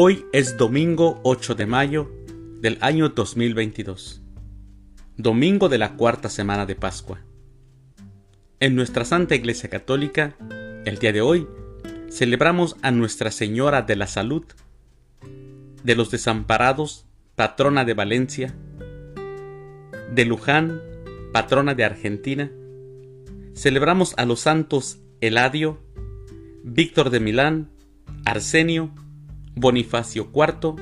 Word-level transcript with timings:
Hoy 0.00 0.26
es 0.32 0.56
domingo 0.56 1.18
8 1.24 1.56
de 1.56 1.66
mayo 1.66 2.08
del 2.60 2.78
año 2.82 3.08
2022, 3.08 4.22
domingo 5.16 5.68
de 5.68 5.78
la 5.78 5.96
cuarta 5.96 6.28
semana 6.28 6.66
de 6.66 6.76
Pascua. 6.76 7.18
En 8.60 8.76
nuestra 8.76 9.04
Santa 9.04 9.34
Iglesia 9.34 9.68
Católica, 9.68 10.36
el 10.84 10.98
día 10.98 11.12
de 11.12 11.20
hoy, 11.20 11.48
celebramos 12.12 12.76
a 12.82 12.92
Nuestra 12.92 13.32
Señora 13.32 13.82
de 13.82 13.96
la 13.96 14.06
Salud, 14.06 14.44
de 15.82 15.96
los 15.96 16.12
Desamparados, 16.12 17.04
patrona 17.34 17.84
de 17.84 17.94
Valencia, 17.94 18.54
de 20.14 20.24
Luján, 20.24 20.80
patrona 21.32 21.74
de 21.74 21.82
Argentina. 21.84 22.52
Celebramos 23.52 24.14
a 24.16 24.26
los 24.26 24.38
santos 24.38 25.00
Eladio, 25.20 25.80
Víctor 26.62 27.10
de 27.10 27.18
Milán, 27.18 27.72
Arsenio, 28.24 28.92
Bonifacio 29.60 30.30
IV, 30.32 30.76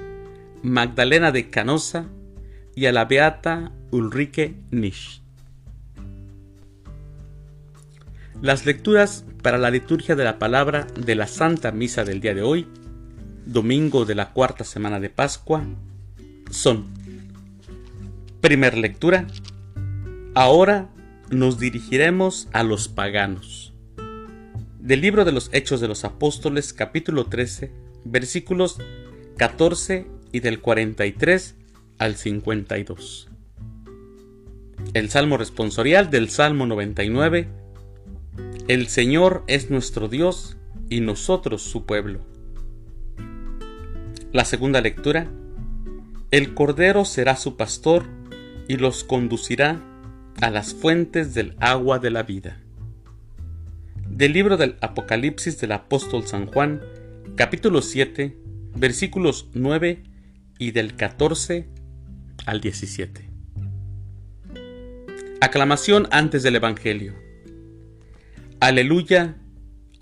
Magdalena 0.63 1.33
de 1.33 1.49
Canosa 1.49 2.09
y 2.75 2.87
a 2.87 2.93
la 2.93 3.07
beata 3.07 3.73
Ulrike 3.91 4.55
Nisch. 4.71 5.23
Las 8.43 8.67
lecturas 8.67 9.25
para 9.43 9.57
la 9.57 9.71
liturgia 9.71 10.15
de 10.15 10.25
la 10.25 10.39
palabra 10.39 10.87
de 10.95 11.15
la 11.15 11.27
Santa 11.27 11.73
Misa 11.73 12.05
del 12.05 12.21
día 12.21 12.35
de 12.35 12.43
hoy, 12.43 12.67
domingo 13.47 14.05
de 14.05 14.15
la 14.15 14.33
cuarta 14.33 14.65
semana 14.65 15.01
de 15.01 15.09
Pascua, 15.09 15.65
son 16.51 16.87
Primer 18.43 18.77
lectura. 18.77 19.27
Ahora 20.35 20.91
nos 21.31 21.59
dirigiremos 21.59 22.49
a 22.53 22.63
los 22.63 22.89
paganos. 22.89 23.73
Del 24.79 25.01
libro 25.01 25.25
de 25.25 25.33
los 25.33 25.49
Hechos 25.53 25.81
de 25.81 25.89
los 25.89 26.05
Apóstoles, 26.05 26.75
capítulo 26.75 27.25
13, 27.25 27.86
versículos 28.05 28.79
14 29.37 30.07
y 30.33 30.41
del 30.41 30.61
43 30.61 31.55
al 31.99 32.17
52. 32.17 33.29
El 34.95 35.11
Salmo 35.11 35.37
responsorial 35.37 36.11
del 36.11 36.31
Salmo 36.31 36.67
99. 36.67 37.49
El 38.69 38.87
Señor 38.89 39.45
es 39.47 39.71
nuestro 39.71 40.09
Dios 40.09 40.57
y 40.89 41.01
nosotros 41.01 41.63
su 41.63 41.87
pueblo. 41.87 42.21
La 44.33 44.45
segunda 44.45 44.81
lectura. 44.81 45.29
El 46.31 46.55
Cordero 46.55 47.05
será 47.05 47.37
su 47.37 47.57
pastor 47.57 48.05
y 48.69 48.77
los 48.77 49.05
conducirá 49.05 49.81
a 50.41 50.51
las 50.51 50.75
fuentes 50.75 51.35
del 51.35 51.55
agua 51.61 51.99
de 51.99 52.11
la 52.11 52.23
vida. 52.23 52.61
Del 54.09 54.33
libro 54.33 54.57
del 54.57 54.77
Apocalipsis 54.81 55.61
del 55.61 55.73
apóstol 55.73 56.27
San 56.27 56.47
Juan, 56.47 56.81
capítulo 57.37 57.83
7, 57.83 58.35
versículos 58.77 59.51
9 59.53 60.03
y 60.59 60.71
del 60.71 60.97
14 60.97 61.69
al 62.47 62.63
17. 62.63 63.29
Aclamación 65.43 66.09
antes 66.13 66.43
del 66.43 66.57
Evangelio. 66.57 67.15
Aleluya, 68.59 69.37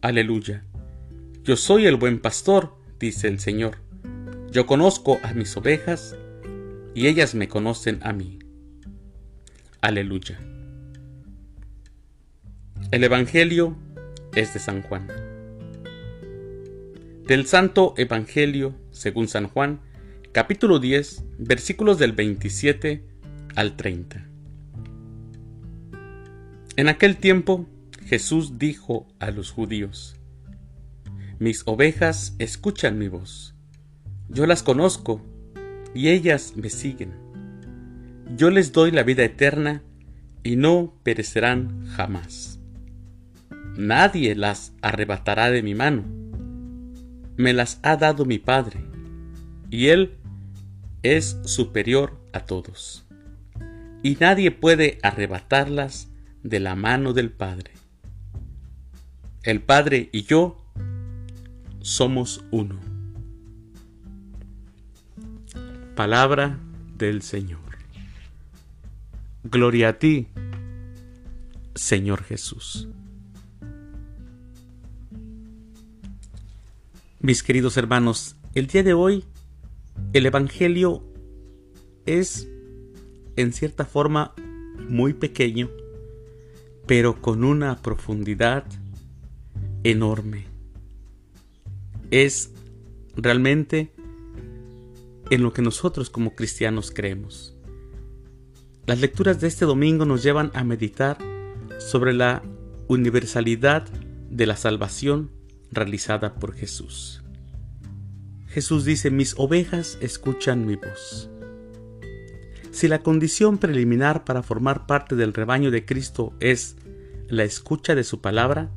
aleluya. 0.00 0.64
Yo 1.42 1.56
soy 1.56 1.86
el 1.86 1.96
buen 1.96 2.20
pastor, 2.20 2.76
dice 3.00 3.26
el 3.26 3.40
Señor. 3.40 3.78
Yo 4.52 4.66
conozco 4.66 5.18
a 5.24 5.34
mis 5.34 5.56
ovejas 5.56 6.16
y 6.94 7.08
ellas 7.08 7.34
me 7.34 7.48
conocen 7.48 7.98
a 8.04 8.12
mí. 8.12 8.38
Aleluya. 9.80 10.38
El 12.92 13.02
Evangelio 13.02 13.76
es 14.36 14.54
de 14.54 14.60
San 14.60 14.82
Juan. 14.82 15.23
Del 17.26 17.46
Santo 17.46 17.94
Evangelio 17.96 18.74
según 18.90 19.28
San 19.28 19.48
Juan, 19.48 19.80
capítulo 20.32 20.78
10, 20.78 21.24
versículos 21.38 21.98
del 21.98 22.12
27 22.12 23.04
al 23.54 23.76
30. 23.76 24.26
En 26.76 26.88
aquel 26.88 27.16
tiempo 27.16 27.66
Jesús 28.06 28.58
dijo 28.58 29.06
a 29.18 29.30
los 29.30 29.50
judíos, 29.50 30.16
Mis 31.38 31.62
ovejas 31.66 32.34
escuchan 32.38 32.98
mi 32.98 33.08
voz, 33.08 33.54
yo 34.28 34.46
las 34.46 34.62
conozco 34.62 35.20
y 35.94 36.08
ellas 36.08 36.54
me 36.56 36.70
siguen 36.70 37.24
yo 38.36 38.50
les 38.50 38.72
doy 38.72 38.90
la 38.90 39.02
vida 39.02 39.22
eterna 39.22 39.82
y 40.42 40.56
no 40.56 40.94
perecerán 41.02 41.86
jamás. 41.88 42.58
Nadie 43.76 44.34
las 44.34 44.72
arrebatará 44.82 45.50
de 45.50 45.62
mi 45.62 45.74
mano. 45.74 46.04
Me 47.36 47.52
las 47.52 47.80
ha 47.82 47.96
dado 47.96 48.24
mi 48.24 48.38
Padre, 48.38 48.80
y 49.70 49.88
Él 49.88 50.16
es 51.02 51.38
superior 51.44 52.18
a 52.32 52.40
todos. 52.40 53.04
Y 54.02 54.16
nadie 54.20 54.50
puede 54.50 54.98
arrebatarlas 55.02 56.08
de 56.42 56.60
la 56.60 56.76
mano 56.76 57.12
del 57.12 57.30
Padre. 57.30 57.72
El 59.42 59.60
Padre 59.60 60.08
y 60.12 60.22
yo 60.24 60.56
somos 61.80 62.44
uno. 62.50 62.78
Palabra 65.94 66.58
del 66.96 67.22
Señor. 67.22 67.60
Gloria 69.42 69.90
a 69.90 69.98
ti, 69.98 70.28
Señor 71.74 72.22
Jesús. 72.22 72.88
Mis 77.24 77.42
queridos 77.42 77.78
hermanos, 77.78 78.36
el 78.54 78.66
día 78.66 78.82
de 78.82 78.92
hoy 78.92 79.24
el 80.12 80.26
Evangelio 80.26 81.02
es 82.04 82.46
en 83.36 83.54
cierta 83.54 83.86
forma 83.86 84.34
muy 84.90 85.14
pequeño, 85.14 85.70
pero 86.84 87.22
con 87.22 87.42
una 87.42 87.80
profundidad 87.80 88.66
enorme. 89.84 90.44
Es 92.10 92.50
realmente 93.16 93.90
en 95.30 95.42
lo 95.42 95.54
que 95.54 95.62
nosotros 95.62 96.10
como 96.10 96.34
cristianos 96.34 96.90
creemos. 96.90 97.56
Las 98.84 99.00
lecturas 99.00 99.40
de 99.40 99.48
este 99.48 99.64
domingo 99.64 100.04
nos 100.04 100.22
llevan 100.22 100.50
a 100.52 100.62
meditar 100.62 101.16
sobre 101.78 102.12
la 102.12 102.42
universalidad 102.86 103.88
de 104.28 104.44
la 104.44 104.56
salvación 104.56 105.30
realizada 105.74 106.34
por 106.34 106.54
Jesús. 106.54 107.22
Jesús 108.46 108.84
dice, 108.84 109.10
mis 109.10 109.34
ovejas 109.36 109.98
escuchan 110.00 110.66
mi 110.66 110.76
voz. 110.76 111.28
Si 112.70 112.88
la 112.88 113.00
condición 113.00 113.58
preliminar 113.58 114.24
para 114.24 114.42
formar 114.42 114.86
parte 114.86 115.16
del 115.16 115.32
rebaño 115.32 115.70
de 115.70 115.84
Cristo 115.84 116.34
es 116.40 116.76
la 117.28 117.44
escucha 117.44 117.94
de 117.94 118.04
su 118.04 118.20
palabra, 118.20 118.70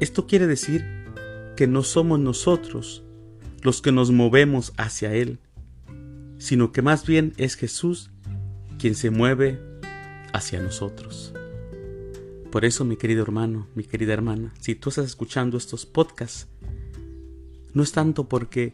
esto 0.00 0.26
quiere 0.26 0.46
decir 0.46 0.84
que 1.56 1.66
no 1.66 1.82
somos 1.82 2.18
nosotros 2.18 3.04
los 3.62 3.80
que 3.80 3.92
nos 3.92 4.10
movemos 4.10 4.72
hacia 4.76 5.14
Él, 5.14 5.38
sino 6.38 6.72
que 6.72 6.82
más 6.82 7.06
bien 7.06 7.32
es 7.36 7.54
Jesús 7.56 8.10
quien 8.78 8.94
se 8.94 9.10
mueve 9.10 9.60
hacia 10.32 10.60
nosotros. 10.60 11.32
Por 12.54 12.64
eso, 12.64 12.84
mi 12.84 12.96
querido 12.96 13.24
hermano, 13.24 13.66
mi 13.74 13.82
querida 13.82 14.12
hermana, 14.12 14.54
si 14.60 14.76
tú 14.76 14.90
estás 14.90 15.06
escuchando 15.06 15.56
estos 15.56 15.86
podcasts, 15.86 16.46
no 17.72 17.82
es 17.82 17.90
tanto 17.90 18.28
porque 18.28 18.72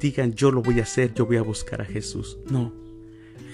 digan 0.00 0.32
yo 0.32 0.50
lo 0.50 0.62
voy 0.62 0.80
a 0.80 0.84
hacer, 0.84 1.12
yo 1.12 1.26
voy 1.26 1.36
a 1.36 1.42
buscar 1.42 1.82
a 1.82 1.84
Jesús. 1.84 2.38
No, 2.50 2.72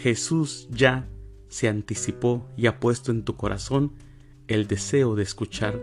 Jesús 0.00 0.68
ya 0.70 1.08
se 1.48 1.66
anticipó 1.68 2.48
y 2.56 2.68
ha 2.68 2.78
puesto 2.78 3.10
en 3.10 3.24
tu 3.24 3.34
corazón 3.34 3.90
el 4.46 4.68
deseo 4.68 5.16
de 5.16 5.24
escuchar 5.24 5.82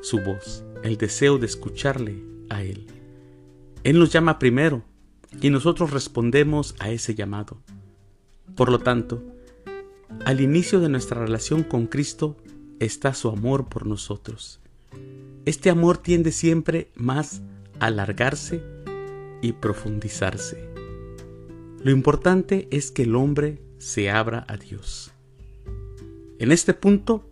su 0.00 0.20
voz, 0.20 0.62
el 0.84 0.96
deseo 0.96 1.38
de 1.38 1.46
escucharle 1.46 2.22
a 2.50 2.62
Él. 2.62 2.86
Él 3.82 3.98
nos 3.98 4.12
llama 4.12 4.38
primero 4.38 4.84
y 5.40 5.50
nosotros 5.50 5.90
respondemos 5.90 6.76
a 6.78 6.90
ese 6.92 7.16
llamado. 7.16 7.60
Por 8.54 8.70
lo 8.70 8.78
tanto, 8.78 9.24
al 10.24 10.40
inicio 10.40 10.78
de 10.78 10.88
nuestra 10.88 11.20
relación 11.20 11.64
con 11.64 11.88
Cristo 11.88 12.36
está 12.80 13.14
su 13.14 13.28
amor 13.28 13.68
por 13.68 13.86
nosotros. 13.86 14.60
Este 15.44 15.70
amor 15.70 15.98
tiende 15.98 16.32
siempre 16.32 16.90
más 16.94 17.42
a 17.80 17.86
alargarse 17.86 18.62
y 19.40 19.52
profundizarse. 19.52 20.68
Lo 21.82 21.90
importante 21.90 22.68
es 22.70 22.90
que 22.90 23.02
el 23.02 23.14
hombre 23.14 23.62
se 23.78 24.10
abra 24.10 24.44
a 24.48 24.56
Dios. 24.56 25.12
En 26.38 26.52
este 26.52 26.74
punto 26.74 27.28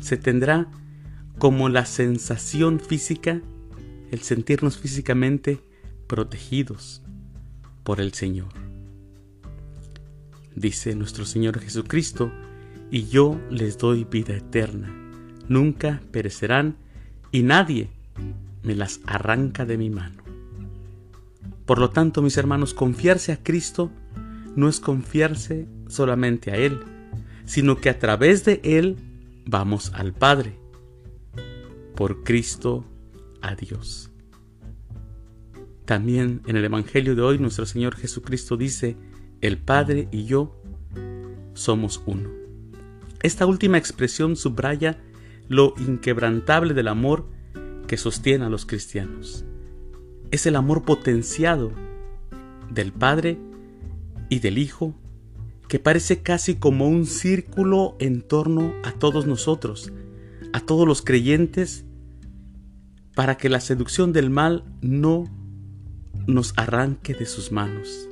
se 0.00 0.16
tendrá 0.16 0.70
como 1.38 1.68
la 1.68 1.84
sensación 1.84 2.80
física, 2.80 3.42
el 4.10 4.20
sentirnos 4.20 4.78
físicamente 4.78 5.60
protegidos 6.06 7.02
por 7.82 8.00
el 8.00 8.12
Señor 8.12 8.64
dice 10.54 10.94
nuestro 10.94 11.24
Señor 11.24 11.58
Jesucristo, 11.60 12.32
y 12.94 13.08
yo 13.08 13.40
les 13.50 13.76
doy 13.76 14.04
vida 14.04 14.36
eterna. 14.36 14.88
Nunca 15.48 16.00
perecerán 16.12 16.76
y 17.32 17.42
nadie 17.42 17.90
me 18.62 18.76
las 18.76 19.00
arranca 19.04 19.66
de 19.66 19.76
mi 19.76 19.90
mano. 19.90 20.22
Por 21.66 21.80
lo 21.80 21.90
tanto, 21.90 22.22
mis 22.22 22.36
hermanos, 22.36 22.72
confiarse 22.72 23.32
a 23.32 23.42
Cristo 23.42 23.90
no 24.54 24.68
es 24.68 24.78
confiarse 24.78 25.66
solamente 25.88 26.52
a 26.52 26.56
Él, 26.56 26.78
sino 27.46 27.78
que 27.78 27.90
a 27.90 27.98
través 27.98 28.44
de 28.44 28.60
Él 28.62 28.94
vamos 29.44 29.90
al 29.92 30.12
Padre. 30.12 30.56
Por 31.96 32.22
Cristo 32.22 32.84
a 33.42 33.56
Dios. 33.56 34.12
También 35.84 36.42
en 36.46 36.56
el 36.56 36.64
Evangelio 36.64 37.16
de 37.16 37.22
hoy 37.22 37.38
nuestro 37.40 37.66
Señor 37.66 37.96
Jesucristo 37.96 38.56
dice, 38.56 38.96
el 39.40 39.58
Padre 39.58 40.06
y 40.12 40.26
yo 40.26 40.62
somos 41.54 42.00
uno. 42.06 42.43
Esta 43.24 43.46
última 43.46 43.78
expresión 43.78 44.36
subraya 44.36 44.98
lo 45.48 45.72
inquebrantable 45.78 46.74
del 46.74 46.88
amor 46.88 47.26
que 47.86 47.96
sostiene 47.96 48.44
a 48.44 48.50
los 48.50 48.66
cristianos. 48.66 49.46
Es 50.30 50.44
el 50.44 50.56
amor 50.56 50.84
potenciado 50.84 51.72
del 52.70 52.92
Padre 52.92 53.38
y 54.28 54.40
del 54.40 54.58
Hijo 54.58 54.94
que 55.68 55.78
parece 55.78 56.20
casi 56.20 56.56
como 56.56 56.86
un 56.86 57.06
círculo 57.06 57.96
en 57.98 58.20
torno 58.20 58.74
a 58.84 58.92
todos 58.92 59.26
nosotros, 59.26 59.90
a 60.52 60.60
todos 60.60 60.86
los 60.86 61.00
creyentes, 61.00 61.86
para 63.14 63.38
que 63.38 63.48
la 63.48 63.60
seducción 63.60 64.12
del 64.12 64.28
mal 64.28 64.64
no 64.82 65.24
nos 66.26 66.52
arranque 66.58 67.14
de 67.14 67.24
sus 67.24 67.52
manos. 67.52 68.06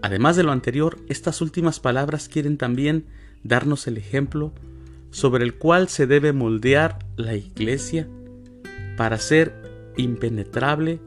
Además 0.00 0.36
de 0.36 0.42
lo 0.42 0.52
anterior, 0.52 1.04
estas 1.06 1.42
últimas 1.42 1.80
palabras 1.80 2.30
quieren 2.30 2.56
también 2.56 3.04
darnos 3.48 3.86
el 3.86 3.96
ejemplo 3.96 4.52
sobre 5.10 5.44
el 5.44 5.54
cual 5.54 5.88
se 5.88 6.06
debe 6.06 6.32
moldear 6.32 6.98
la 7.16 7.34
iglesia 7.34 8.08
para 8.96 9.18
ser 9.18 9.92
impenetrable 9.96 11.00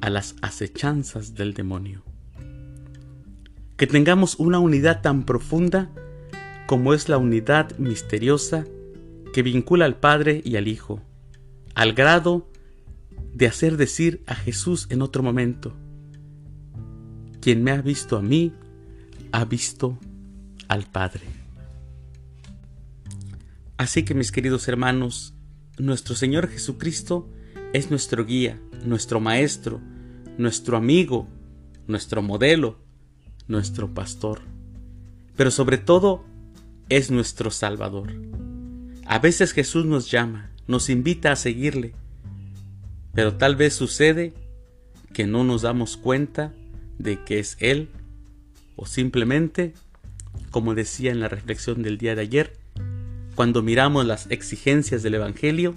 a 0.00 0.10
las 0.10 0.36
acechanzas 0.42 1.34
del 1.34 1.54
demonio. 1.54 2.02
Que 3.76 3.86
tengamos 3.86 4.38
una 4.38 4.58
unidad 4.58 5.02
tan 5.02 5.24
profunda 5.24 5.90
como 6.66 6.94
es 6.94 7.08
la 7.08 7.18
unidad 7.18 7.76
misteriosa 7.78 8.64
que 9.32 9.42
vincula 9.42 9.84
al 9.84 9.96
Padre 9.96 10.42
y 10.44 10.56
al 10.56 10.68
Hijo, 10.68 11.00
al 11.74 11.92
grado 11.92 12.48
de 13.32 13.46
hacer 13.46 13.76
decir 13.76 14.22
a 14.26 14.34
Jesús 14.34 14.86
en 14.90 15.02
otro 15.02 15.22
momento, 15.22 15.74
quien 17.40 17.62
me 17.62 17.72
ha 17.72 17.82
visto 17.82 18.16
a 18.16 18.22
mí, 18.22 18.52
ha 19.32 19.44
visto 19.44 19.98
al 20.68 20.84
Padre. 20.84 21.43
Así 23.76 24.04
que 24.04 24.14
mis 24.14 24.30
queridos 24.30 24.68
hermanos, 24.68 25.34
nuestro 25.78 26.14
Señor 26.14 26.48
Jesucristo 26.48 27.28
es 27.72 27.90
nuestro 27.90 28.24
guía, 28.24 28.60
nuestro 28.84 29.18
maestro, 29.18 29.80
nuestro 30.38 30.76
amigo, 30.76 31.26
nuestro 31.88 32.22
modelo, 32.22 32.78
nuestro 33.48 33.92
pastor, 33.92 34.42
pero 35.36 35.50
sobre 35.50 35.78
todo 35.78 36.24
es 36.88 37.10
nuestro 37.10 37.50
Salvador. 37.50 38.12
A 39.06 39.18
veces 39.18 39.52
Jesús 39.52 39.84
nos 39.84 40.08
llama, 40.08 40.50
nos 40.68 40.88
invita 40.88 41.32
a 41.32 41.36
seguirle, 41.36 41.94
pero 43.12 43.34
tal 43.34 43.56
vez 43.56 43.74
sucede 43.74 44.34
que 45.12 45.26
no 45.26 45.42
nos 45.42 45.62
damos 45.62 45.96
cuenta 45.96 46.52
de 46.98 47.24
que 47.24 47.40
es 47.40 47.56
Él, 47.58 47.88
o 48.76 48.86
simplemente, 48.86 49.74
como 50.52 50.76
decía 50.76 51.10
en 51.10 51.18
la 51.18 51.28
reflexión 51.28 51.82
del 51.82 51.98
día 51.98 52.14
de 52.14 52.22
ayer, 52.22 52.63
cuando 53.34 53.62
miramos 53.62 54.06
las 54.06 54.30
exigencias 54.30 55.02
del 55.02 55.14
Evangelio, 55.14 55.74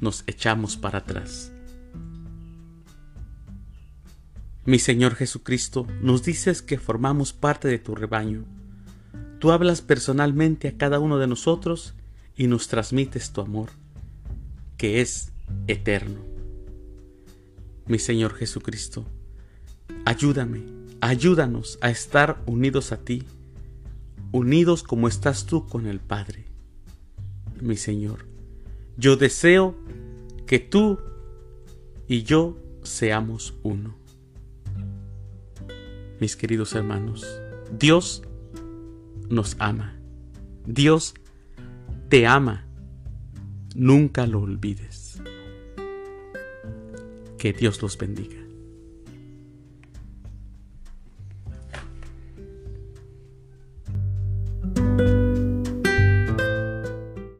nos 0.00 0.24
echamos 0.26 0.76
para 0.76 0.98
atrás. 0.98 1.52
Mi 4.64 4.78
Señor 4.78 5.14
Jesucristo, 5.14 5.86
nos 6.02 6.22
dices 6.24 6.62
que 6.62 6.78
formamos 6.78 7.32
parte 7.32 7.68
de 7.68 7.78
tu 7.78 7.94
rebaño. 7.94 8.44
Tú 9.38 9.52
hablas 9.52 9.80
personalmente 9.80 10.68
a 10.68 10.76
cada 10.76 10.98
uno 10.98 11.18
de 11.18 11.26
nosotros 11.26 11.94
y 12.36 12.46
nos 12.46 12.68
transmites 12.68 13.32
tu 13.32 13.40
amor, 13.40 13.70
que 14.76 15.00
es 15.00 15.32
eterno. 15.68 16.20
Mi 17.86 17.98
Señor 17.98 18.34
Jesucristo, 18.34 19.06
ayúdame, 20.04 20.64
ayúdanos 21.00 21.78
a 21.80 21.90
estar 21.90 22.42
unidos 22.46 22.90
a 22.90 22.98
ti, 22.98 23.22
unidos 24.32 24.82
como 24.82 25.06
estás 25.06 25.46
tú 25.46 25.66
con 25.68 25.86
el 25.86 26.00
Padre. 26.00 26.55
Mi 27.60 27.76
Señor, 27.76 28.26
yo 28.96 29.16
deseo 29.16 29.74
que 30.46 30.58
tú 30.58 30.98
y 32.06 32.22
yo 32.22 32.56
seamos 32.82 33.54
uno 33.62 33.96
mis 36.20 36.36
queridos 36.36 36.74
hermanos, 36.74 37.40
Dios 37.78 38.22
nos 39.28 39.56
ama. 39.58 39.94
Dios 40.66 41.14
te 42.08 42.26
ama. 42.26 42.66
Nunca 43.74 44.26
lo 44.26 44.40
olvides. 44.40 45.20
Que 47.38 47.52
Dios 47.52 47.82
los 47.82 47.98
bendiga. 47.98 48.45